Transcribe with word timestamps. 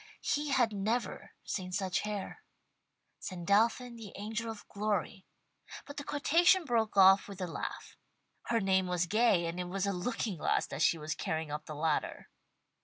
He 0.31 0.49
had 0.49 0.73
never 0.73 1.33
seen 1.43 1.71
such 1.71 1.99
hair. 1.99 2.41
"Sandalphon, 3.19 3.97
the 3.97 4.13
angel 4.15 4.49
of 4.49 4.67
glory" 4.67 5.27
but 5.85 5.97
the 5.97 6.03
quotation 6.03 6.65
broke 6.65 6.97
off 6.97 7.27
with 7.27 7.39
a 7.39 7.45
laugh. 7.45 7.95
Her 8.47 8.59
name 8.59 8.87
was 8.87 9.05
Gay, 9.05 9.45
and 9.45 9.59
it 9.59 9.65
was 9.69 9.85
a 9.85 9.93
looking 9.93 10.37
glass 10.37 10.65
that 10.65 10.81
she 10.81 10.97
was 10.97 11.13
carrying 11.13 11.51
up 11.51 11.67
the 11.67 11.75
ladder. 11.75 12.31